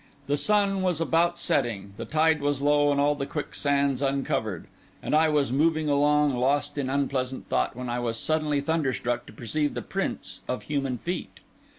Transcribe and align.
The 0.25 0.35
sun 0.35 0.81
was 0.81 0.99
about 0.99 1.37
setting; 1.37 1.93
the 1.95 2.05
tide 2.05 2.41
was 2.41 2.59
low, 2.59 2.89
and 2.91 2.99
all 2.99 3.13
the 3.13 3.27
quicksands 3.27 4.01
uncovered; 4.01 4.65
and 4.99 5.15
I 5.15 5.29
was 5.29 5.51
moving 5.53 5.89
along, 5.89 6.35
lost 6.35 6.79
in 6.79 6.89
unpleasant 6.89 7.47
thought, 7.49 7.75
when 7.75 7.87
I 7.87 7.99
was 7.99 8.17
suddenly 8.17 8.61
thunderstruck 8.61 9.27
to 9.27 9.33
perceive 9.33 9.75
the 9.75 9.83
prints 9.83 10.39
of 10.49 10.63
human 10.63 10.97
feet. 10.97 11.39